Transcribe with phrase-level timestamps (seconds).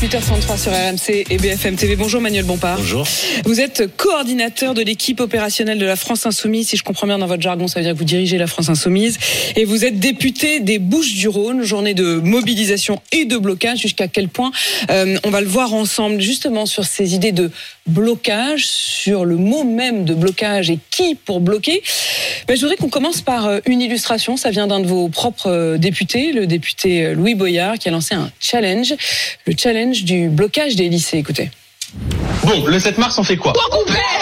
[0.00, 1.96] 8h33 sur RMC et BFM TV.
[1.96, 2.76] Bonjour Manuel Bompard.
[2.76, 3.04] Bonjour.
[3.44, 6.68] Vous êtes coordinateur de l'équipe opérationnelle de la France Insoumise.
[6.68, 8.68] Si je comprends bien dans votre jargon, ça veut dire que vous dirigez la France
[8.68, 9.18] Insoumise.
[9.56, 13.80] Et vous êtes député des Bouches-du-Rhône, journée de mobilisation et de blocage.
[13.80, 14.52] Jusqu'à quel point
[14.88, 17.50] euh, On va le voir ensemble, justement, sur ces idées de
[17.88, 21.82] blocage, sur le mot même de blocage et qui pour bloquer?
[22.46, 24.36] Ben, je voudrais qu'on commence par euh, une illustration.
[24.36, 28.14] Ça vient d'un de vos propres euh, députés, le député Louis Boyard, qui a lancé
[28.14, 28.94] un challenge.
[29.44, 31.18] Le challenge du blocage des lycées.
[31.18, 31.50] Écoutez.
[32.44, 33.52] Bon, le 7 mars, on fait quoi?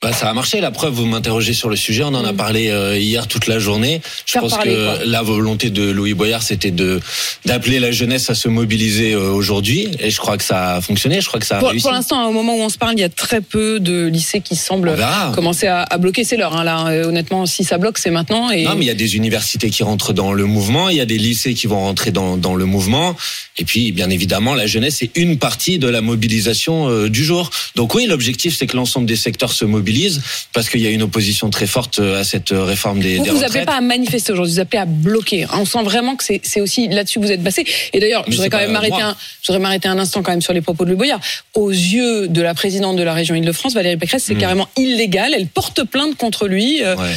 [0.00, 0.60] Bah, ça a marché.
[0.60, 2.04] La preuve, vous m'interrogez sur le sujet.
[2.04, 4.00] On en a parlé euh, hier toute la journée.
[4.26, 5.04] Je Faire pense parler, que quoi.
[5.04, 7.00] la volonté de Louis Boyard, c'était de
[7.44, 9.88] d'appeler la jeunesse à se mobiliser euh, aujourd'hui.
[9.98, 11.20] Et je crois que ça a fonctionné.
[11.20, 11.82] Je crois que ça a Pour, réussi.
[11.82, 14.40] pour l'instant, au moment où on se parle, il y a très peu de lycées
[14.40, 14.94] qui semblent
[15.34, 16.22] commencer à, à bloquer.
[16.22, 16.86] C'est l'heure, hein, là.
[16.90, 18.50] Euh, Honnêtement, si ça bloque, c'est maintenant.
[18.50, 21.00] Et Non, mais il y a des universités qui rentrent dans le mouvement, il y
[21.00, 23.16] a des lycées qui vont rentrer dans, dans le mouvement,
[23.56, 27.50] et puis bien évidemment la jeunesse est une partie de la mobilisation euh, du jour.
[27.74, 29.87] Donc oui, l'objectif c'est que l'ensemble des secteurs se mobilisent
[30.52, 33.24] parce qu'il y a une opposition très forte euh, à cette euh, réforme des, vous,
[33.24, 33.50] des vous retraites.
[33.50, 35.46] appelez pas à manifester aujourd'hui, vous appelez à bloquer.
[35.52, 37.64] On sent vraiment que c'est aussi là-dessus que vous êtes passé.
[37.92, 40.42] Et d'ailleurs, je voudrais quand même m'arrêter un, je voudrais m'arrêter un instant quand même
[40.42, 41.20] sur les propos de Louis Boyard.
[41.54, 44.38] Aux yeux de la présidente de la région Île-de-France, Valérie Pécresse, c'est Mm.
[44.38, 45.32] carrément illégal.
[45.34, 46.82] Elle porte plainte contre lui.
[46.82, 47.12] euh, Ouais.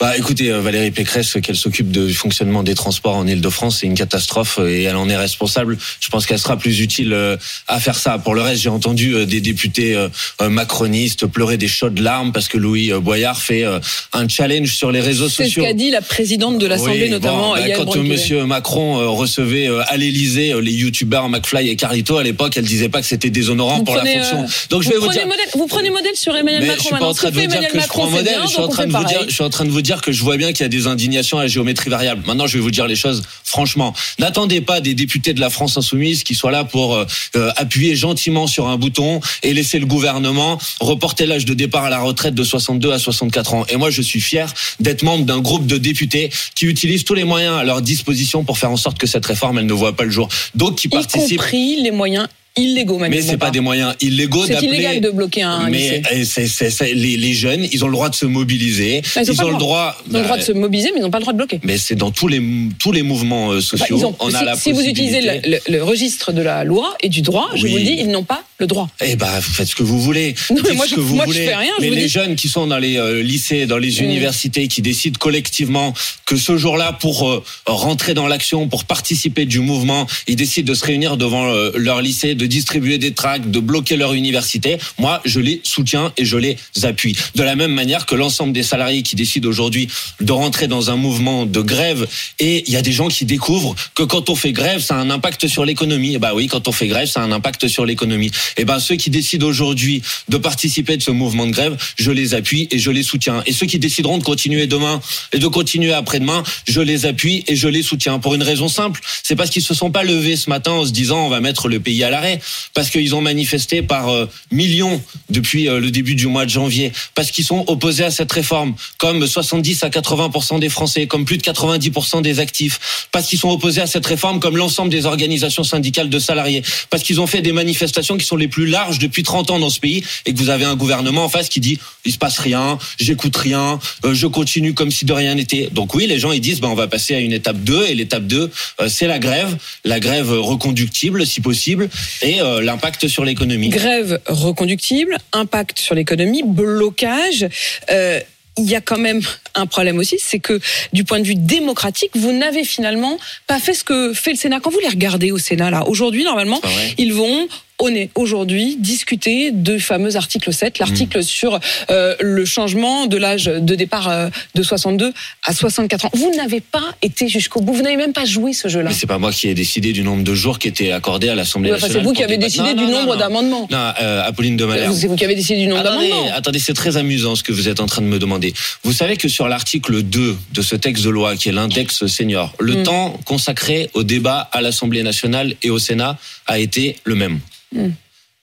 [0.00, 3.94] Bah écoutez, euh, Valérie Pécresse, qu'elle s'occupe du fonctionnement des transports en Ile-de-France, c'est une
[3.96, 5.76] catastrophe euh, et elle en est responsable.
[5.98, 7.36] Je pense qu'elle sera plus utile euh,
[7.66, 8.16] à faire ça.
[8.16, 10.08] Pour le reste, j'ai entendu euh, des députés euh,
[10.40, 13.80] euh, macronistes pleurer des chaudes larmes parce que Louis euh, Boyard fait euh,
[14.12, 15.64] un challenge sur les réseaux C'est ce sociaux.
[15.64, 18.02] qu'a dit la présidente de l'Assemblée, Oui, notamment bon, bah, quand euh.
[18.04, 22.52] Monsieur Macron euh, recevait euh, à l'Élysée euh, les youtubeurs McFly et Carlito à l'époque,
[22.56, 24.44] elle disait pas que c'était déshonorant Vous pour prenez, la fonction.
[24.44, 25.26] euh, Donc je vous vais vous dire.
[25.26, 27.68] modèle, vous prenez modèle sur Emmanuel Macron je suis pas en train de vous dire
[27.68, 28.38] que je prends modèle.
[28.44, 30.12] Je suis en train de vous dire, je suis en train de vous dire que
[30.12, 32.22] je vois bien qu'il y a des indignations à géométrie variable.
[32.26, 33.94] Maintenant, je vais vous dire les choses franchement.
[34.18, 37.06] N'attendez pas des députés de la France insoumise qui soient là pour euh,
[37.36, 41.90] euh, appuyer gentiment sur un bouton et laisser le gouvernement reporter l'âge de départ à
[41.90, 43.66] la retraite de 62 à 64 ans.
[43.68, 47.24] Et moi, je suis fier d'être membre d'un groupe de députés qui utilisent tous les
[47.24, 50.04] moyens à leur disposition pour faire en sorte que cette réforme, elle ne voit pas
[50.04, 50.28] le jour.
[50.54, 51.38] Donc, qui Y participent.
[51.38, 55.68] compris les moyens illégaux, Mais c'est pas des moyens illégaux C'est illégal de bloquer un
[55.70, 56.42] mais lycée.
[56.80, 59.02] eh, les, les jeunes, ils ont le droit de se mobiliser.
[59.16, 59.96] Ils ont le droit.
[60.10, 61.38] Ils ont le droit de bah, se mobiliser, mais ils n'ont pas le droit de
[61.38, 61.60] bloquer.
[61.64, 62.42] Mais c'est dans tous les
[62.78, 63.96] tous les mouvements euh, Bah, sociaux.
[63.98, 66.64] ils ont- on a si la si vous utilisez le, le- le registre de la
[66.64, 67.70] loi et du droit, je Oui.
[67.70, 68.88] vous le dis, ils n'ont pas le droit.
[69.04, 70.34] Eh ben, vous faites ce que vous voulez.
[70.50, 71.46] Non, mais moi, ce je- que vous moi, je voulez.
[71.46, 74.04] fais rien, mais les dis- jeunes qui sont dans les euh, lycées, dans les Mm.
[74.04, 75.94] universités, qui décident collectivement
[76.26, 80.74] que ce jour-là, pour euh, rentrer dans l'action, pour participer du mouvement, ils décident de
[80.76, 84.78] se réunir devant euh, leur lycée, de distribuer des tracts, de bloquer leur université.
[84.98, 87.16] Moi, je les soutiens et je les appuie.
[87.36, 89.88] De la même manière que l'ensemble des salariés qui décident aujourd'hui
[90.20, 92.08] de rentrer dans un mouvement de grève,
[92.40, 94.98] et il y a des gens qui découvrent que quand on fait grève, ça a
[94.98, 96.18] un impact sur l'économie.
[96.18, 98.30] Bah oui, quand on fait grève, ça a un impact sur l'économie.
[98.56, 102.34] Et ben ceux qui décident aujourd'hui de participer de ce mouvement de grève, je les
[102.34, 103.42] appuie et je les soutiens.
[103.46, 105.00] Et ceux qui décideront de continuer demain
[105.32, 108.18] et de continuer après-demain, je les appuie et je les soutiens.
[108.18, 110.92] Pour une raison simple, c'est parce qu'ils se sont pas levés ce matin en se
[110.92, 112.40] disant on va mettre le pays à l'arrêt,
[112.74, 116.92] parce qu'ils ont manifesté par euh, millions depuis euh, le début du mois de janvier,
[117.14, 121.38] parce qu'ils sont opposés à cette réforme, comme 70 à 80% des Français, comme plus
[121.38, 125.64] de 90% des actifs, parce qu'ils sont opposés à cette réforme, comme l'ensemble des organisations
[125.64, 129.22] syndicales de salariés, parce qu'ils ont fait des manifestations qui sont les plus larges depuis
[129.22, 131.78] 30 ans dans ce pays, et que vous avez un gouvernement en face qui dit
[132.04, 135.68] il se passe rien, j'écoute rien, euh, je continue comme si de rien n'était.
[135.72, 137.94] Donc oui, les gens ils disent ben on va passer à une étape 2 et
[137.94, 141.88] l'étape 2 euh, c'est la grève, la grève reconductible si possible
[142.22, 143.68] et euh, l'impact sur l'économie.
[143.68, 147.46] Grève reconductible, impact sur l'économie, blocage.
[147.90, 149.20] il y a quand même
[149.54, 150.60] un problème aussi, c'est que
[150.92, 154.60] du point de vue démocratique, vous n'avez finalement pas fait ce que fait le Sénat.
[154.60, 156.60] Quand vous les regardez au Sénat, là, aujourd'hui, normalement,
[156.96, 157.48] ils vont
[157.80, 161.60] on est aujourd'hui discuter du fameux article 7, l'article sur
[161.90, 165.12] euh, le changement de l'âge de départ euh, de 62
[165.44, 166.10] à 64 ans.
[166.14, 168.90] Vous n'avez pas été jusqu'au bout, vous n'avez même pas joué ce jeu-là.
[168.92, 171.70] C'est pas moi qui ai décidé du nombre de jours qui étaient accordés à l'Assemblée
[171.70, 172.02] enfin, nationale.
[172.02, 173.68] c'est vous qui avez décidé Non, du non, nombre d'amendements.
[173.70, 174.94] Non, euh, Apolline de Malherbe.
[174.94, 176.30] C'est vous qui avez décidé du nombre d'amendements.
[176.34, 178.54] attendez, c'est très amusant ce que vous êtes en train de me demander.
[178.82, 182.54] Vous savez que sur l'article 2 de ce texte de loi, qui est l'index senior,
[182.58, 182.82] le Mm.
[182.82, 186.16] temps consacré au débat à l'Assemblée nationale et au Sénat
[186.46, 187.38] a été le même.
[187.72, 187.92] Il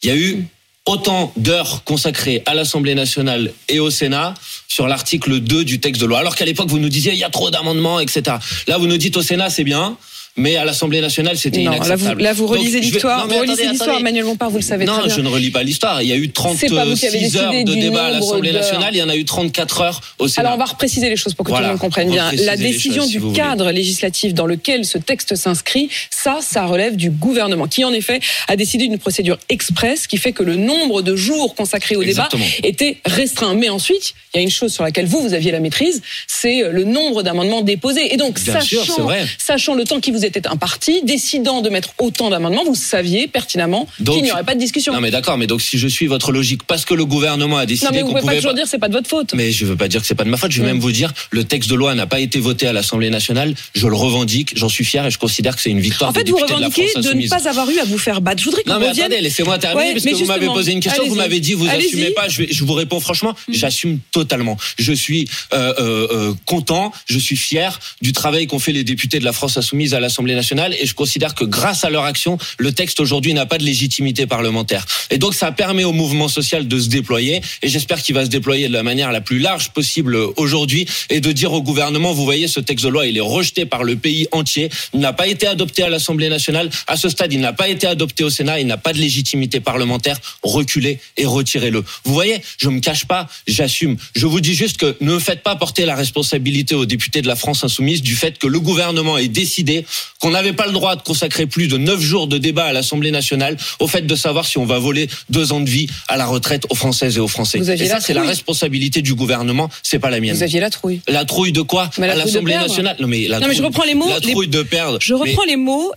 [0.04, 0.46] y a eu
[0.86, 4.36] autant d'heures consacrées à l'Assemblée nationale et au Sénat
[4.68, 6.20] sur l'article 2 du texte de loi.
[6.20, 8.38] Alors qu'à l'époque, vous nous disiez, il y a trop d'amendements, etc.
[8.68, 9.98] Là, vous nous dites au Sénat, c'est bien.
[10.38, 12.22] Mais à l'Assemblée nationale, c'était Non, là vous, inacceptable.
[12.22, 13.26] là, vous relisez l'histoire.
[13.26, 13.98] Non, Vous relisez l'histoire.
[14.00, 15.16] Emmanuel Montard, vous le savez Non, très bien.
[15.16, 16.02] je ne relis pas l'histoire.
[16.02, 18.52] Il y a eu C'est pas vous qui avez 36 heures de débat à l'Assemblée
[18.52, 18.90] nationale.
[18.94, 20.48] Il y en a eu 34 heures au Sénat.
[20.50, 21.68] Alors on va repréciser les choses pour que Voilà.
[21.68, 22.32] tout le monde comprenne bien.
[22.34, 23.38] La décision choses, si du voulez.
[23.38, 28.20] cadre législatif dans lequel ce texte s'inscrit, ça, ça relève du gouvernement, qui en effet
[28.50, 32.44] a décidé d'une procédure express qui fait que le nombre de jours consacrés au Exactement.
[32.44, 33.54] débat était restreint.
[33.56, 36.70] Mais ensuite, il y a une chose sur laquelle vous, vous aviez la maîtrise, c'est
[36.70, 38.14] le nombre d'amendements déposés.
[38.14, 39.26] Et donc, Bien sûr, sachant, vrai.
[39.38, 43.88] sachant le temps qui vous était imparti, décidant de mettre autant d'amendements, vous saviez pertinemment
[43.98, 44.94] qu'il n'y aurait pas de discussion.
[44.94, 45.38] Non, mais d'accord.
[45.38, 48.02] Mais donc, si je suis votre logique, parce que le gouvernement a décidé Non, mais
[48.04, 49.34] vous pouvez pas toujours dire c'est pas de votre faute.
[49.34, 50.52] Mais je veux pas dire que c'est pas de ma faute.
[50.52, 50.74] Je vais Mm.
[50.74, 53.54] même vous dire, le texte de loi n'a pas été voté à l'Assemblée nationale.
[53.76, 54.54] Je le revendique.
[54.56, 56.88] J'en suis fier et je considère que c'est une victoire En fait, vous de revendiquez
[56.88, 58.40] France de ne pas avoir eu à vous faire battre.
[58.42, 59.06] Je voudrais qu'on Non mais revienne.
[59.06, 61.54] attendez, laissez-moi terminer Ouais, parce mais que vous m'avez posé une question, vous m'avez dit
[61.54, 62.28] vous assumez pas.
[62.30, 64.58] Je, vais, je vous réponds franchement, j'assume totalement.
[64.80, 69.20] Je suis euh, euh, euh, content, je suis fier du travail qu'ont fait les députés
[69.20, 72.38] de la France insoumise à l'Assemblée nationale et je considère que grâce à leur action,
[72.58, 74.86] le texte aujourd'hui n'a pas de légitimité parlementaire.
[75.10, 78.30] Et donc ça permet au mouvement social de se déployer et j'espère qu'il va se
[78.30, 82.26] déployer de la manière la plus large possible aujourd'hui et de dire au gouvernement, vous
[82.26, 85.28] voyez, ce texte de loi, il est rejeté par le pays entier, il n'a pas
[85.28, 86.70] été adopté à l'Assemblée nationale.
[86.88, 89.60] À ce stade, il n'a pas été adopté au Sénat, il n'a pas de légitimité
[89.60, 90.20] parlementaire.
[90.44, 91.84] Reculez et retirez-le.
[92.04, 93.98] Vous voyez, je me cache pas, j'assume.
[94.16, 97.36] Je vous dis juste que ne faites pas porter la responsabilité aux députés de la
[97.36, 99.86] France insoumise du fait que le gouvernement ait décidé
[100.20, 103.12] qu'on n'avait pas le droit de consacrer plus de neuf jours de débat à l'Assemblée
[103.12, 106.26] nationale au fait de savoir si on va voler deux ans de vie à la
[106.26, 107.58] retraite aux Françaises et aux Français.
[107.60, 108.30] Vous aviez Et ça, c'est la trouille.
[108.30, 110.36] responsabilité du gouvernement, c'est pas la mienne.
[110.36, 111.02] Vous aviez la trouille.
[111.08, 113.54] La trouille de quoi Mais la À trouille l'Assemblée nationale Non mais la Non, mais
[113.54, 114.98] je trouille- reprends les mots, La les- trouille de perdre.
[115.02, 115.92] Je reprends Mais- les mots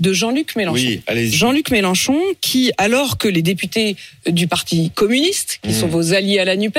[0.00, 1.00] de Jean-Luc Mélenchon.
[1.08, 1.30] Oui.
[1.30, 3.96] Jean-Luc Mélenchon, qui, alors que les députés
[4.26, 5.80] du Parti communiste, qui Mmh.
[5.80, 6.78] sont vos alliés à la NUPES,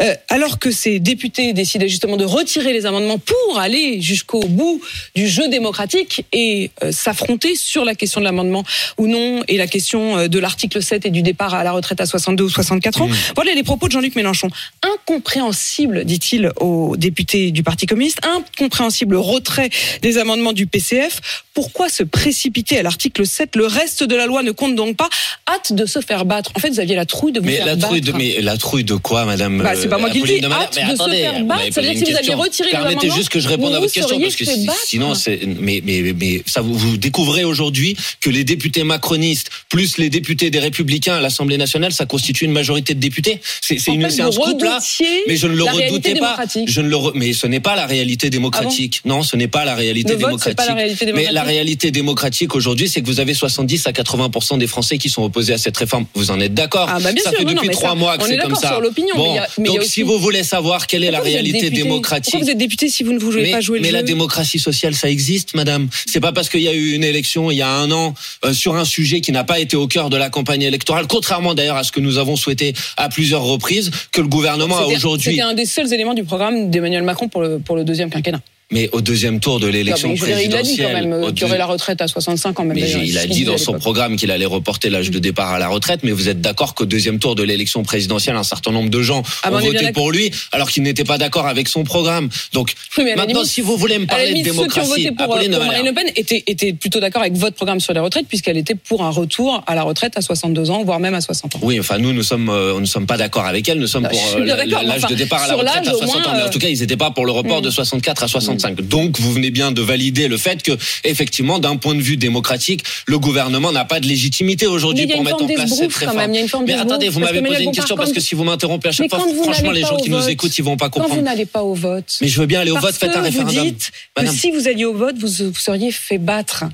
[0.00, 4.80] euh, alors que ces députés décidaient justement de retirer les amendements pour aller jusqu'au bout
[5.14, 8.64] du jeu démocratique et euh, s'affronter sur la question de l'amendement
[8.98, 12.00] ou non et la question euh, de l'article 7 et du départ à la retraite
[12.00, 13.08] à 62 ou 64 ans.
[13.34, 14.48] Voilà les propos de Jean-Luc Mélenchon.
[14.82, 19.70] Incompréhensible, dit-il aux députés du Parti communiste, incompréhensible retrait
[20.02, 21.44] des amendements du PCF.
[21.54, 25.08] Pourquoi se précipiter à l'article 7 Le reste de la loi ne compte donc pas.
[25.48, 26.50] Hâte de se faire battre.
[26.56, 27.86] En fait, vous aviez la trouille de vous Mais faire la battre.
[27.86, 30.44] trouille de mais la trouille de quoi, Madame Bah, c'est pas moi qui le dis.
[30.44, 32.34] Hâte Mais de se attendez, faire vous battre, ça veut dire que une vous aviez
[32.34, 34.78] retiré Permettez juste que je réponde à votre question parce que si- battre.
[34.86, 39.96] sinon c'est mais mais mais ça vous, vous découvrez aujourd'hui que les députés macronistes plus
[39.98, 43.40] les députés des républicains à l'Assemblée nationale, ça constitue une majorité de députés.
[43.60, 44.80] C'est une fait, vous scoop là.
[45.28, 46.36] Mais je ne le redoutais pas.
[46.66, 49.00] Je ne le re- mais ce n'est pas la réalité démocratique.
[49.04, 50.56] non, ce n'est pas la réalité Le vote, c'est démocratique.
[50.56, 52.15] pas la réalité Mais la réalité démocratique
[52.54, 55.76] aujourd'hui, c'est que vous avez 70 à 80 des Français qui sont opposés à cette
[55.76, 56.06] réforme.
[56.14, 58.26] Vous en êtes d'accord Ah, bah, Ça sûr, fait non, depuis mais trois mois que
[58.26, 58.68] c'est comme ça.
[58.68, 61.30] sur l'opinion, mais Bon, mais donc aussi- si vous voulez savoir quelle est la Pourquoi
[61.30, 63.80] vous réalité député démocratique, Pourquoi vous êtes député si vous ne voulez mais, pas jouer
[63.80, 65.88] mais le la jeu démocratie sociale, ça existe, madame.
[66.06, 68.14] C'est pas parce qu'il y a eu une élection il y a un an
[68.44, 71.54] euh, sur un sujet qui n'a pas été au cœur de la campagne électorale, contrairement
[71.54, 75.30] d'ailleurs à ce que nous avons souhaité à plusieurs reprises, que le gouvernement a aujourd'hui.
[75.32, 78.40] C'était un des seuls éléments du programme d'Emmanuel Macron pour le, pour le deuxième quinquennat.
[78.72, 81.42] Mais au deuxième tour de l'élection dire, il a dit quand présidentielle, même euh, qu'il
[81.42, 82.64] y aurait la retraite à 65 ans.
[82.64, 85.60] Même Mais il a dit dans son programme qu'il allait reporter l'âge de départ à
[85.60, 88.90] la retraite, mais vous êtes d'accord qu'au deuxième tour de l'élection présidentielle, un certain nombre
[88.90, 91.84] de gens Ah ont on voté pour lui, alors qu'ils n'étaient pas d'accord avec son
[91.84, 92.28] programme.
[92.54, 95.52] Donc Oui, maintenant, limite- si vous voulez me parler de limite, démocratie, pour, euh, Apolline
[95.52, 95.86] de pour Marine.
[95.86, 99.10] Le Pen étaient plutôt d'accord avec votre programme sur les retraites, puisqu'elle était pour un
[99.10, 101.60] retour à la retraite à 62 ans, voire même à 60 ans.
[101.62, 103.78] Oui, enfin nous, nous sommes, euh, nous ne sommes pas d'accord avec elle.
[103.78, 106.26] Nous sommes Non, pour l'âge enfin, de départ à la retraite à l'âge, au 60
[106.26, 106.32] ans.
[106.34, 107.64] Mais en tout cas, ils n'étaient pas pour le report Mm.
[107.64, 108.28] de 64 à
[108.58, 108.88] 65.
[108.88, 110.72] Donc, vous venez bien de valider le fait que,
[111.04, 115.42] effectivement, d'un point de vue démocratique, le gouvernement n'a pas de légitimité aujourd'hui pour mettre
[115.42, 116.16] en place cette réforme.
[116.16, 116.46] même.
[116.66, 119.20] Mais attendez, vous m'avez posé une question parce que si vous m'interrompez à chaque fois,
[119.42, 121.24] franchement, les gens qui nous écoutent, ils vont pas Quand vous comprendre.
[121.24, 123.56] n'allez pas au vote, Mais je veux bien aller au vote, faites un référendum.
[123.56, 126.64] Vous dites que si vous alliez au vote, vous seriez fait battre.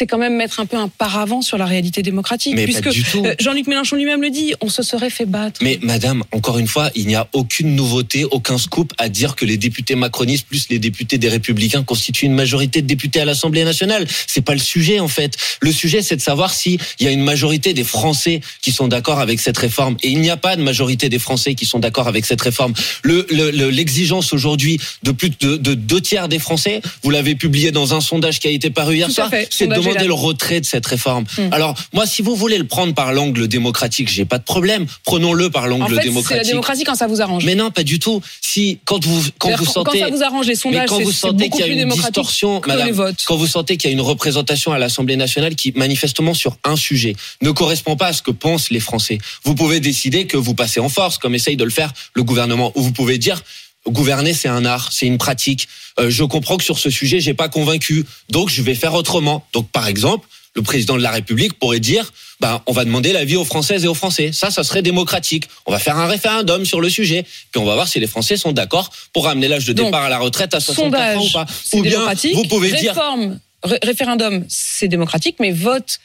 [0.00, 2.54] C'est quand même mettre un peu un paravent sur la réalité démocratique.
[2.56, 5.60] Mais puisque euh, Jean-Luc Mélenchon lui-même le dit, on se serait fait battre.
[5.62, 9.44] Mais madame, encore une fois, il n'y a aucune nouveauté, aucun scoop à dire que
[9.44, 13.62] les députés macronistes plus les députés des républicains constituent une majorité de députés à l'Assemblée
[13.62, 14.06] nationale.
[14.26, 15.36] C'est pas le sujet en fait.
[15.60, 19.20] Le sujet c'est de savoir s'il y a une majorité des Français qui sont d'accord
[19.20, 19.98] avec cette réforme.
[20.02, 22.72] Et il n'y a pas de majorité des Français qui sont d'accord avec cette réforme.
[23.02, 27.34] Le- le- le- L'exigence aujourd'hui de plus de, de deux tiers des Français, vous l'avez
[27.34, 30.60] publié dans un sondage qui a été paru hier soir, c'est de demander le retrait
[30.60, 31.24] de cette réforme.
[31.38, 31.52] Hmm.
[31.52, 34.86] Alors moi, si vous voulez le prendre par l'angle démocratique, j'ai pas de problème.
[35.04, 36.46] Prenons-le par l'angle En fait, c'est la démocratique.
[36.46, 37.44] démocratie quand ça vous arrange.
[37.44, 38.20] Mais non, pas du tout.
[38.40, 41.12] Si quand vous quand vous sentez quand ça vous arrange les mais sondages, quand vous
[41.12, 44.00] sentez qu'il y a une démocratique distorsion, madame, quand vous sentez qu'il y a une
[44.00, 48.30] représentation à l'Assemblée nationale qui manifestement sur un sujet ne correspond pas à ce que
[48.30, 51.70] pensent les Français, vous pouvez décider que vous passez en force, comme essaye de le
[51.70, 53.42] faire le gouvernement, ou vous pouvez dire
[53.90, 55.68] gouverner c'est un art, c'est une pratique.
[55.98, 59.44] Euh, je comprends que sur ce sujet j'ai pas convaincu, donc je vais faire autrement.
[59.52, 63.36] Donc par exemple, le président de la République pourrait dire ben, on va demander l'avis
[63.36, 64.32] aux Françaises et aux Français.
[64.32, 65.44] Ça, ça serait démocratique.
[65.66, 67.22] On va faire un référendum sur le sujet.
[67.52, 70.04] Puis on va voir si les Français sont d'accord pour ramener l'âge de Donc, départ
[70.04, 71.46] à la retraite à 64 ans ou pas.
[71.74, 72.00] Ou bien,
[72.34, 75.98] vous pouvez dire Réforme, ré- référendum, c'est démocratique, mais vote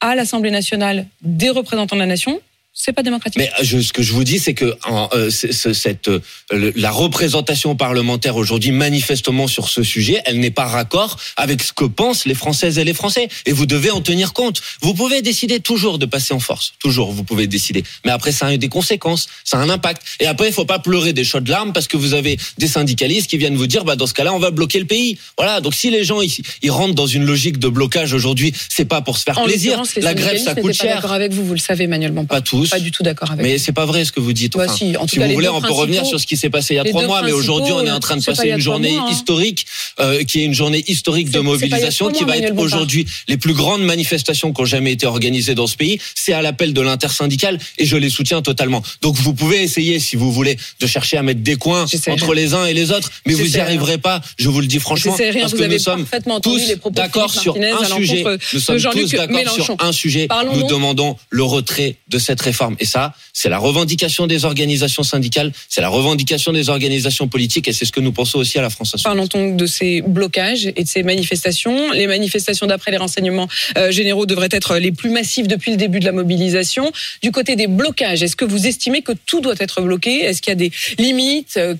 [0.00, 2.40] à l'Assemblée nationale des représentants de la nation,
[2.82, 3.38] c'est pas démocratique.
[3.38, 6.20] Mais je, ce que je vous dis, c'est que en, euh, cette, euh,
[6.50, 11.72] le- la représentation parlementaire aujourd'hui, manifestement sur ce sujet, elle n'est pas raccord avec ce
[11.72, 13.28] que pensent les Françaises et les Français.
[13.46, 14.60] Et vous devez en tenir compte.
[14.80, 16.72] Vous pouvez décider toujours de passer en force.
[16.78, 17.84] Toujours, vous pouvez décider.
[18.04, 20.02] Mais après, ça a des conséquences, ça a un impact.
[20.20, 23.28] Et après, il faut pas pleurer des chaudes larmes parce que vous avez des syndicalistes
[23.28, 25.18] qui viennent vous dire, bah, dans ce cas-là, on va bloquer le pays.
[25.36, 25.60] Voilà.
[25.60, 26.32] Donc, si les gens, ils,
[26.62, 29.82] ils rentrent dans une logique de blocage aujourd'hui, c'est pas pour se faire en plaisir.
[29.96, 31.10] La grève, ça coûte cher.
[31.12, 32.38] avec vous, vous le savez, Emmanuel Bompard.
[32.38, 32.69] Pas tous.
[32.70, 34.56] Pas du tout d'accord avec Mais c'est pas vrai ce que vous dites.
[34.56, 36.36] Bah Enfin, si, en tout si cas, vous voulez, on peut revenir sur ce qui
[36.36, 38.48] s'est passé il y a trois mois, mais aujourd'hui, on est en train de passer
[38.48, 39.12] une journée mois, hein.
[39.12, 39.66] historique,
[39.98, 43.54] euh, qui est une journée historique de mobilisation, qui mois, va être aujourd'hui les plus
[43.54, 45.98] grandes manifestations qui ont jamais été organisées dans ce pays.
[46.14, 48.82] C'est à l'appel de l'intersyndicale et je les soutiens totalement.
[49.02, 52.54] Donc vous pouvez essayer, si vous voulez, de chercher à mettre des coins entre les
[52.54, 54.20] uns et les autres, mais vous n'y arriverez pas.
[54.38, 56.06] Je vous le dis franchement, J'essaierai, parce que nous sommes
[56.42, 58.24] tous d'accord sur un sujet.
[58.52, 60.28] Nous sommes tous d'accord sur un sujet.
[60.52, 62.76] Nous demandons le retrait de cette réforme.
[62.82, 63.02] Et ça,
[63.32, 67.94] c'est la revendication des organisations syndicales, c'est la revendication des organisations politiques, et c'est ce
[67.96, 68.90] que nous pensons aussi à la France.
[69.02, 71.78] Parlons donc de ces blocages et de ces manifestations.
[71.92, 76.00] Les manifestations, d'après les renseignements euh, généraux, devraient être les plus massives depuis le début
[76.00, 76.84] de la mobilisation.
[77.22, 80.12] Du côté des blocages, est-ce que vous estimez que tout doit être bloqué?
[80.24, 81.74] Est-ce qu'il y a des limites Euh,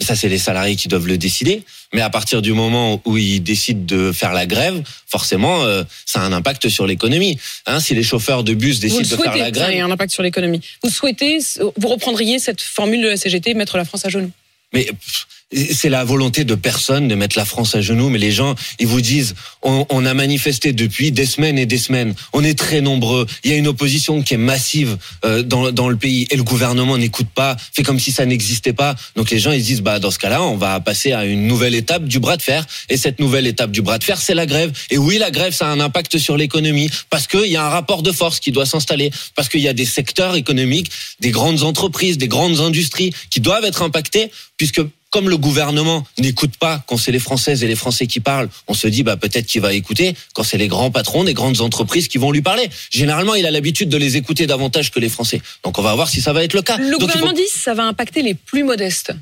[0.00, 1.62] Ça, c'est les salariés qui doivent le décider.
[1.92, 6.20] Mais à partir du moment où ils décident de faire la grève, forcément, euh, ça
[6.20, 7.38] a un impact sur l'économie.
[7.66, 10.12] Hein, si les chauffeurs de bus décident de faire la ça grève, a un impact
[10.12, 10.60] sur l'économie.
[10.84, 11.38] Vous souhaitez,
[11.76, 14.30] vous reprendriez cette formule de la CGT, mettre la France à genoux?
[14.72, 18.08] Mais pff, c'est la volonté de personne de mettre la France à genoux.
[18.10, 21.78] Mais les gens, ils vous disent, on, on a manifesté depuis des semaines et des
[21.78, 22.14] semaines.
[22.32, 23.26] On est très nombreux.
[23.44, 26.42] Il y a une opposition qui est massive euh, dans, dans le pays et le
[26.42, 28.94] gouvernement n'écoute pas, fait comme si ça n'existait pas.
[29.16, 31.46] Donc les gens, ils se disent, bah dans ce cas-là, on va passer à une
[31.46, 32.66] nouvelle étape du bras de fer.
[32.88, 34.72] Et cette nouvelle étape du bras de fer, c'est la grève.
[34.90, 37.70] Et oui, la grève, ça a un impact sur l'économie parce qu'il y a un
[37.70, 40.90] rapport de force qui doit s'installer, parce qu'il y a des secteurs économiques,
[41.20, 46.56] des grandes entreprises, des grandes industries qui doivent être impactés, puisque comme le gouvernement n'écoute
[46.58, 49.46] pas quand c'est les Françaises et les Français qui parlent, on se dit bah peut-être
[49.46, 52.68] qu'il va écouter quand c'est les grands patrons des grandes entreprises qui vont lui parler.
[52.90, 55.40] Généralement, il a l'habitude de les écouter davantage que les Français.
[55.64, 56.76] Donc on va voir si ça va être le cas.
[56.76, 59.12] Le Donc, gouvernement faut- dit que ça va impacter les plus modestes.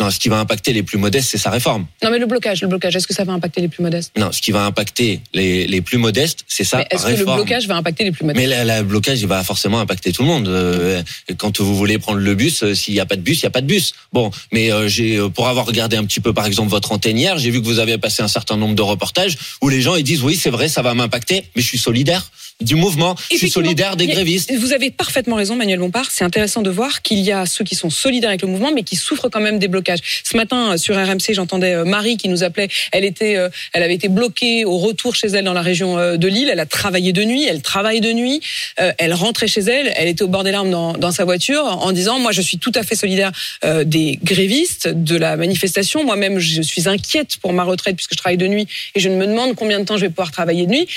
[0.00, 1.86] Non, ce qui va impacter les plus modestes, c'est sa réforme.
[2.02, 4.12] Non, mais le blocage, le blocage, est-ce que ça va impacter les plus modestes?
[4.16, 7.24] Non, ce qui va impacter les, les plus modestes, c'est sa Mais Est-ce que le
[7.24, 8.48] blocage va impacter les plus modestes?
[8.48, 10.48] Mais le blocage, il va forcément impacter tout le monde.
[10.48, 11.02] Euh,
[11.36, 13.48] quand vous voulez prendre le bus, euh, s'il n'y a pas de bus, il n'y
[13.48, 13.92] a pas de bus.
[14.12, 17.18] Bon, mais euh, j'ai, euh, pour avoir regardé un petit peu, par exemple, votre antenne
[17.18, 19.96] hier, j'ai vu que vous avez passé un certain nombre de reportages où les gens
[19.96, 22.30] ils disent oui, c'est vrai, ça va m'impacter, mais je suis solidaire
[22.60, 24.52] du mouvement, je suis solidaire des grévistes.
[24.54, 26.10] Vous avez parfaitement raison, Manuel Bompard.
[26.10, 28.82] C'est intéressant de voir qu'il y a ceux qui sont solidaires avec le mouvement, mais
[28.82, 30.00] qui souffrent quand même des blocages.
[30.24, 32.68] Ce matin, euh, sur RMC, j'entendais euh, Marie qui nous appelait.
[32.92, 36.28] Elle était, euh, elle avait été bloquée au retour chez elle dans la région de
[36.28, 36.48] Lille.
[36.52, 37.46] Elle a travaillé de nuit.
[37.48, 38.40] Elle travaille de nuit.
[38.76, 39.92] Elle rentrait chez elle.
[39.96, 42.58] Elle était au bord des larmes dans, dans sa voiture en disant moi, je suis
[42.58, 43.32] tout à fait solidaire
[43.84, 46.04] des grévistes de la manifestation.
[46.04, 49.26] Moi-même, je suis inquiète pour ma retraite puisque je travaille de nuit et je me
[49.26, 50.88] demande combien de temps je vais pouvoir travailler de nuit.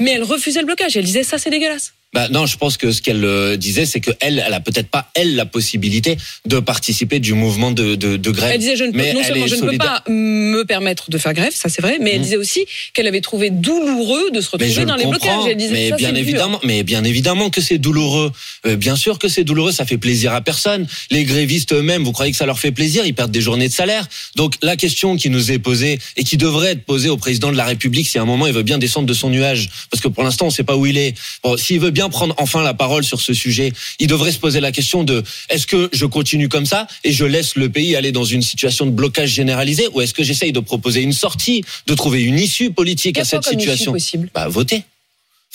[0.00, 0.96] Mais elle refusait le blocage.
[0.96, 1.94] Elle disait ça, c'est dégueulasse.
[2.14, 4.88] Bah non, je pense que ce qu'elle euh, disait, c'est que elle, elle a peut-être
[4.88, 6.16] pas elle la possibilité
[6.46, 8.52] de participer du mouvement de, de, de grève.
[8.54, 11.10] Elle disait je ne peux, mais non elle seulement je ne peux pas me permettre
[11.10, 12.22] de faire grève, ça c'est vrai, mais elle Mhm.
[12.22, 15.40] disait aussi qu'elle avait trouvé douloureux de se retrouver dans le les blocages.
[15.48, 16.18] Elle disait mais ça, bien dur.
[16.18, 18.30] évidemment, mais bien évidemment que c'est douloureux.
[18.66, 20.86] Euh, bien sûr que c'est douloureux, ça fait plaisir à personne.
[21.10, 23.04] Les grévistes eux-mêmes, vous croyez que ça leur fait plaisir?
[23.04, 24.06] Ils perdent des journées de salaire.
[24.36, 27.56] Donc la question qui nous est posée et qui devrait être posée au président de
[27.56, 30.08] la République, si à un moment il veut bien descendre de son nuage, parce que
[30.08, 31.14] pour l'instant on ne sait pas où il est.
[31.42, 34.60] Bon, s'il veut bien prendre enfin la parole sur ce sujet, il devrait se poser
[34.60, 38.12] la question de est-ce que je continue comme ça et je laisse le pays aller
[38.12, 41.94] dans une situation de blocage généralisé, ou est-ce que j'essaye de proposer une sortie, de
[41.94, 43.92] trouver une issue politique à cette situation?
[43.92, 44.30] possible.
[44.34, 44.84] Bah, votez.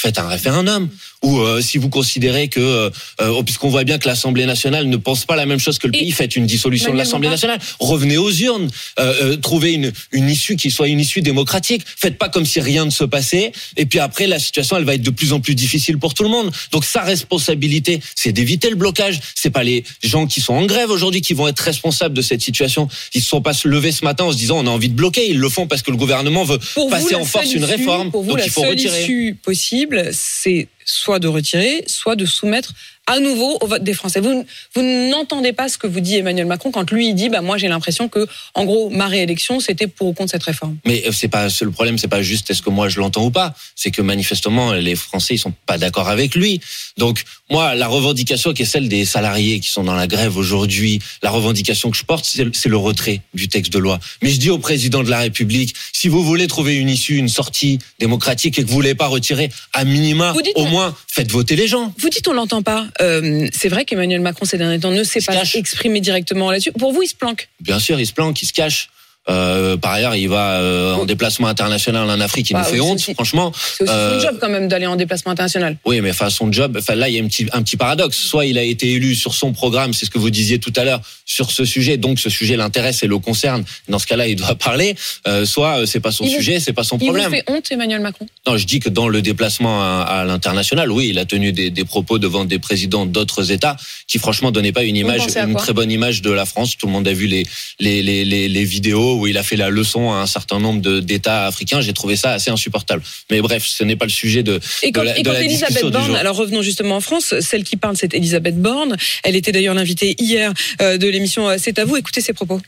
[0.01, 0.87] Faites un référendum.
[1.21, 2.89] Ou euh, si vous considérez que, euh,
[3.19, 5.91] euh, puisqu'on voit bien que l'Assemblée nationale ne pense pas la même chose que le
[5.91, 7.59] pays, faites une dissolution de l'Assemblée nationale.
[7.81, 8.69] Revenez aux urnes.
[8.99, 11.83] Euh, euh, trouvez une, une issue qui soit une issue démocratique.
[11.97, 13.51] Faites pas comme si rien ne se passait.
[13.75, 16.23] Et puis après, la situation, elle va être de plus en plus difficile pour tout
[16.23, 16.49] le monde.
[16.71, 19.19] Donc sa responsabilité, c'est d'éviter le blocage.
[19.35, 22.41] C'est pas les gens qui sont en grève aujourd'hui qui vont être responsables de cette
[22.41, 22.87] situation.
[23.13, 25.29] Ils se sont pas levés ce matin en se disant on a envie de bloquer.
[25.29, 28.09] Ils le font parce que le gouvernement veut Pour passer vous, en force une réforme.
[28.09, 29.03] Pour vous, Donc la il faut seule retirer.
[29.03, 32.73] issue possible, c'est soit de retirer, soit de soumettre
[33.09, 34.19] à nouveau au vote des Français.
[34.19, 37.41] Vous, vous n'entendez pas ce que vous dit Emmanuel Macron quand lui il dit bah
[37.41, 40.77] moi j'ai l'impression que en gros ma réélection c'était pour ou contre cette réforme.
[40.85, 43.31] Mais euh, c'est pas le problème, c'est pas juste est-ce que moi je l'entends ou
[43.31, 46.61] pas, c'est que manifestement les Français ils sont pas d'accord avec lui.
[46.97, 50.99] Donc moi la revendication qui est celle des salariés qui sont dans la grève aujourd'hui,
[51.23, 53.99] la revendication que je porte c'est le- retrait du texte de loi.
[54.21, 57.27] Mais je dis au président de la République, si vous voulez trouver une issue, une
[57.27, 61.55] sortie démocratique et que vous voulez pas retirer à minima, dites au moins faites voter
[61.57, 61.93] les gens.
[61.97, 62.87] Vous dites on l'entend pas.
[63.01, 65.55] Euh, c'est vrai qu'Emmanuel Macron ces derniers temps ne s'est se pas cache.
[65.55, 66.71] exprimé directement là-dessus.
[66.73, 67.49] Pour vous il se planque.
[67.61, 68.89] Bien sûr, il se planque, il se cache.
[69.29, 72.79] Euh, par ailleurs, il va euh, en déplacement international en Afrique, il Bah, nous fait
[72.79, 73.51] oui, honte, aussi- franchement.
[73.55, 75.77] C'est aussi Euh, son job quand même d'aller en déplacement international.
[75.85, 78.17] Oui, mais enfin son job, enfin là il y a un petit un petit paradoxe.
[78.17, 80.83] Soit il a été élu sur son programme, c'est ce que vous disiez tout à
[80.83, 83.63] l'heure sur ce sujet, donc ce sujet l'intéresse et le concerne.
[83.87, 84.95] Dans ce cas-là, il doit parler.
[85.27, 87.29] Euh, soit euh, c'est pas son Il sujet, c'est pas son Il problème.
[87.29, 88.25] fait honte Emmanuel Macron?
[88.47, 91.69] Non, je dis que dans le déplacement à, à l'international, oui, il a tenu des,
[91.69, 95.73] des propos devant des présidents d'autres États qui franchement donnaient pas une image, une très
[95.73, 96.75] bonne image de la France.
[96.77, 97.45] Tout le monde a vu les
[97.79, 100.81] les les les, les vidéos où il a fait la leçon à un certain nombre
[100.81, 101.81] de- d'États africains.
[101.81, 103.03] J'ai trouvé ça assez insupportable.
[103.29, 105.33] Mais bref, ce n'est pas le sujet de Et quand, de la, et de quand
[105.33, 108.95] la Elisabeth Borne, alors revenons justement en France, celle qui parle, c'est Elisabeth Borne.
[109.23, 111.97] Elle était d'ailleurs l'invitée hier euh, de l'émission euh, C'est à vous.
[111.97, 112.59] Écoutez ses propos.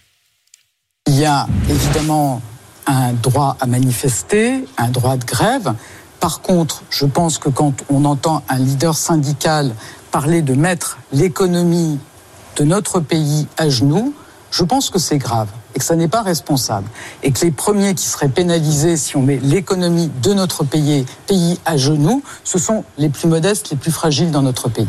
[1.07, 2.41] Il y a évidemment
[2.85, 5.73] un droit à manifester, un droit de grève.
[6.19, 9.73] Par contre, je pense que quand on entend un leader syndical
[10.11, 11.97] parler de mettre l'économie
[12.57, 14.13] de notre pays à genoux,
[14.51, 16.87] je pense que c'est grave et que ça n'est pas responsable.
[17.23, 21.59] Et que les premiers qui seraient pénalisés si on met l'économie de notre pays, pays
[21.65, 24.87] à genoux, ce sont les plus modestes, les plus fragiles dans notre pays.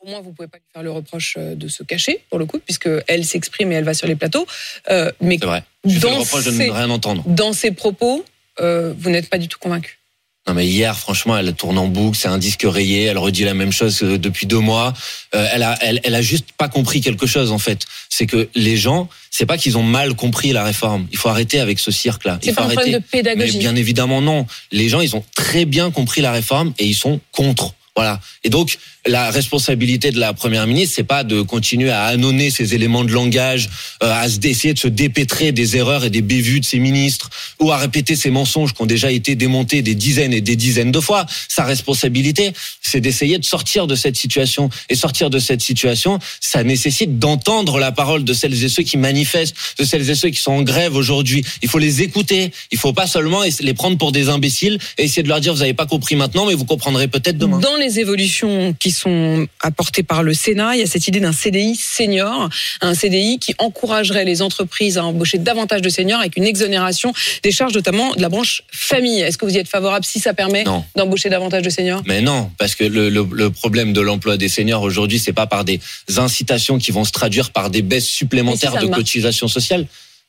[0.00, 2.44] Au moins, vous pouvez pas lui faire le reproche euh, de se cacher, pour le
[2.46, 4.46] coup, puisque elle s'exprime et elle va sur les plateaux.
[4.90, 5.62] Euh, mais C'est vrai.
[5.84, 7.22] Je fais le dans reproche de ne ces, rien entendre.
[7.26, 8.24] dans ses propos,
[8.60, 10.00] euh, vous n'êtes pas du tout convaincu.
[10.48, 13.54] Non mais hier, franchement, elle tourne en boucle, c'est un disque rayé, elle redit la
[13.54, 14.92] même chose depuis deux mois.
[15.36, 17.82] Euh, elle a, elle, elle a juste pas compris quelque chose en fait.
[18.08, 21.06] C'est que les gens, c'est pas qu'ils ont mal compris la réforme.
[21.12, 22.40] Il faut arrêter avec ce cirque-là.
[22.42, 22.80] C'est pas un arrêter.
[22.80, 23.58] problème de Mais pédagogie.
[23.58, 24.46] bien évidemment non.
[24.72, 27.74] Les gens, ils ont très bien compris la réforme et ils sont contre.
[27.94, 28.20] Voilà.
[28.42, 32.74] Et donc, la responsabilité de la première ministre, c'est pas de continuer à annoncer ces
[32.74, 33.68] éléments de langage,
[34.02, 37.72] euh, à essayer de se dépêtrer des erreurs et des bévues de ses ministres, ou
[37.72, 41.00] à répéter ces mensonges qui ont déjà été démontés des dizaines et des dizaines de
[41.00, 41.26] fois.
[41.48, 44.70] Sa responsabilité, c'est d'essayer de sortir de cette situation.
[44.88, 48.96] Et sortir de cette situation, ça nécessite d'entendre la parole de celles et ceux qui
[48.96, 51.44] manifestent, de celles et ceux qui sont en grève aujourd'hui.
[51.62, 52.52] Il faut les écouter.
[52.70, 55.60] Il faut pas seulement les prendre pour des imbéciles et essayer de leur dire vous
[55.60, 57.58] n'avez pas compris maintenant, mais vous comprendrez peut-être demain.
[57.58, 61.32] Dans les évolutions qui sont apportées par le Sénat, il y a cette idée d'un
[61.32, 62.48] CDI senior,
[62.80, 67.50] un CDI qui encouragerait les entreprises à embaucher davantage de seniors avec une exonération des
[67.50, 69.20] charges, notamment de la branche famille.
[69.20, 70.64] Est-ce que vous y êtes favorable si ça permet
[70.96, 72.02] d'embaucher davantage de seniors?
[72.06, 75.46] Mais non, parce que le, le, le problème de l'emploi des seniors aujourd'hui, c'est pas
[75.46, 75.80] par des
[76.16, 79.86] incitations qui vont se traduire par des baisses supplémentaires si de cotisations sociales.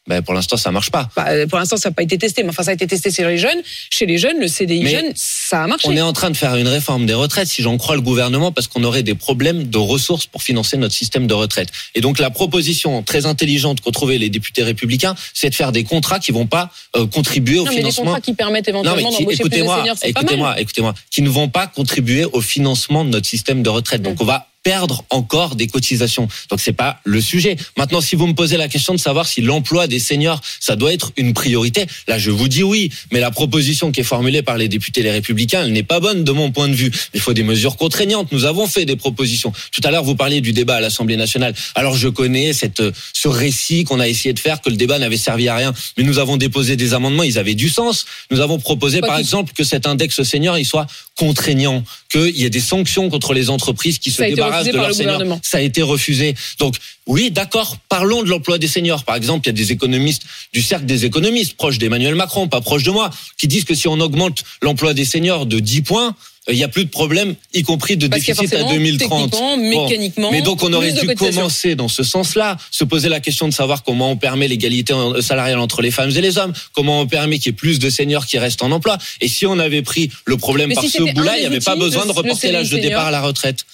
[0.08, 1.08] Ben pour l'instant, ça marche pas.
[1.18, 3.24] Euh, Pour l'instant, ça n'a pas été testé, mais enfin, ça a été testé chez
[3.26, 3.62] les jeunes.
[3.90, 5.88] Chez les jeunes, le CDI Mais jeune, ça a marché.
[5.88, 8.52] On est en train de faire une réforme des retraites, si j'en crois le gouvernement,
[8.52, 11.70] parce qu'on aurait des problèmes de ressources pour financer notre système de retraite.
[11.96, 15.86] Et donc la proposition très intelligente qu'ont trouvé les députés républicains, c'est de faire des
[15.86, 18.04] contrats qui vont pas euh, contribuer au non, mais des financement.
[18.06, 20.24] contrats qui permettent éventuellement d'embaucher plus de seniors, c'est pas mal.
[20.26, 24.02] écoutez-moi, écoutez-moi, qui ne vont pas contribuer au financement de notre système de retraite.
[24.02, 24.24] Donc Mm.
[24.24, 26.28] on va perdre encore des cotisations.
[26.50, 27.58] Donc c'est pas le sujet.
[27.78, 30.94] Maintenant, si vous me posez la question de savoir si l'emploi des seniors, ça doit
[30.94, 32.90] être une priorité, là je vous dis oui.
[33.12, 36.24] Mais la proposition qui est formulée par les députés les Républicains, elle n'est pas bonne
[36.24, 36.92] de mon point de vue.
[37.14, 38.32] Il faut des mesures contraignantes.
[38.32, 39.52] Nous avons fait des propositions.
[39.72, 41.54] Tout à l'heure, vous parliez du débat à l'Assemblée nationale.
[41.76, 42.82] Alors je connais cette
[43.14, 46.04] ce récit qu'on a essayé de faire que le débat n'avait servi à rien, mais
[46.04, 48.06] nous avons déposé des amendements, ils avaient du sens.
[48.32, 52.50] Nous avons proposé, par exemple, que cet index senior il soit contraignant, qu'il y ait
[52.50, 55.40] des sanctions contre les entreprises qui se débarrassent de leurs seniors.
[55.44, 56.36] Ça a été refusé.
[56.60, 57.78] Donc oui, d'accord.
[57.90, 59.04] Parlons de l'emploi des seniors.
[59.04, 60.24] Par exemple, il y a des économistes
[60.54, 63.88] du cercle des économistes proches d'Emmanuel Macron, pas proches de moi, qui disent que si
[63.88, 66.16] on augmente l'emploi des seniors de 10 points,
[66.50, 69.34] il n'y a plus de problème, y compris de déficit à 2030.
[69.60, 73.54] Mécaniquement, Mais donc on aurait dû commencer dans ce sens-là, se poser la question de
[73.54, 77.38] savoir comment on permet l'égalité salariale entre les femmes et les hommes, comment on permet
[77.38, 78.98] qu'il y ait plus de seniors qui restent en emploi.
[79.22, 82.06] Et si on avait pris le problème par ce bout-là, il n'y avait pas besoin
[82.06, 83.66] de reporter l'âge de départ à la retraite.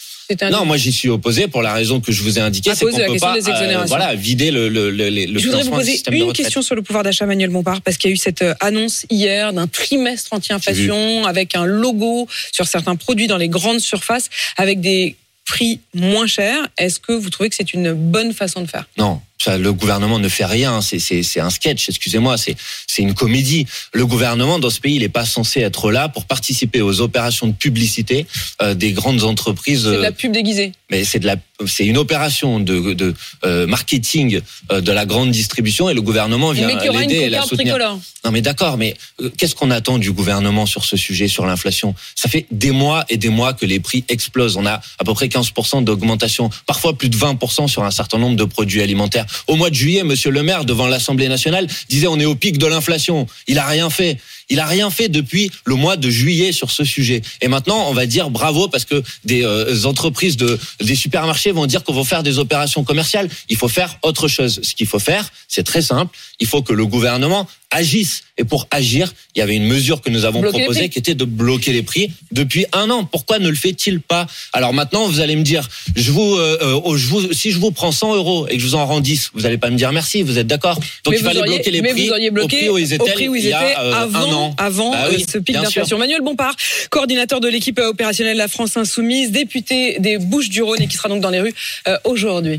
[0.51, 2.95] Non, moi j'y suis opposé pour la raison que je vous ai indiquée, c'est qu'on
[2.95, 6.61] peut pas euh, voilà, vider le, le, le, le Je voudrais vous poser une question
[6.61, 9.53] sur le pouvoir d'achat, Manuel Bompard, parce qu'il y a eu cette euh, annonce hier
[9.53, 15.15] d'un trimestre anti-inflation avec un logo sur certains produits dans les grandes surfaces avec des
[15.45, 16.67] prix moins chers.
[16.77, 18.85] Est-ce que vous trouvez que c'est une bonne façon de faire?
[18.97, 22.55] Non, le gouvernement ne fait rien, c'est un sketch, excusez-moi, c'est
[22.97, 23.65] une comédie.
[23.93, 27.47] Le gouvernement dans ce pays, il n'est pas censé être là pour participer aux opérations
[27.47, 28.25] de publicité
[28.61, 29.83] euh, des grandes entreprises.
[29.83, 30.73] C'est de la pub déguisée.
[30.91, 31.35] Mais c'est de la,
[31.67, 33.13] c'est une opération de, de
[33.45, 37.75] euh, marketing euh, de la grande distribution et le gouvernement vient l'aider et la soutenir.
[37.75, 37.99] Tricolore.
[38.25, 38.95] Non mais d'accord, mais
[39.37, 41.95] qu'est-ce qu'on attend du gouvernement sur ce sujet, sur l'inflation?
[42.15, 44.57] Ça fait des mois et des mois que les prix explosent.
[44.57, 48.35] On a à peu près 15% d'augmentation, parfois plus de 20% sur un certain nombre
[48.35, 49.25] de produits alimentaires.
[49.47, 52.57] Au mois de juillet, Monsieur le Maire, devant l'Assemblée nationale, disait on est au pic
[52.57, 53.27] de l'inflation.
[53.47, 54.17] Il a rien fait.
[54.49, 57.21] Il a rien fait depuis le mois de juillet sur ce sujet.
[57.41, 61.65] Et maintenant, on va dire bravo parce que des euh, entreprises de des supermarchés vont
[61.65, 63.29] dire qu'on va faire des opérations commerciales.
[63.49, 64.59] Il faut faire autre chose.
[64.63, 66.17] Ce qu'il faut faire, c'est très simple.
[66.39, 68.23] Il faut que le gouvernement agisse.
[68.37, 71.25] Et pour agir, il y avait une mesure que nous avons proposée qui était de
[71.25, 73.03] bloquer les prix depuis un an.
[73.03, 74.27] Pourquoi ne le fait-il pas?
[74.53, 77.71] Alors maintenant, vous allez me dire, je vous, euh, euh je vous, si je vous
[77.71, 79.91] prends 100 euros et que je vous en rends 10, vous allez pas me dire
[79.91, 80.23] merci.
[80.23, 80.79] Vous êtes d'accord?
[81.03, 83.93] Donc il fallait bloquer les prix au prix où ils étaient, il y a euh,
[83.93, 84.55] avant, an.
[84.57, 85.97] Avant bah ce pic d'inflation.
[85.97, 86.55] Manuel Bompard,
[86.89, 91.21] coordinateur de l'équipe opérationnelle de la France Insoumise, député des Bouches-du-Rhône et qui sera donc
[91.21, 91.53] dans les rues
[91.87, 92.57] euh, aujourd'hui.